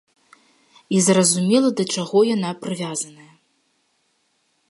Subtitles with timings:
[0.95, 3.29] І зразумела да чаго яна прывязаная.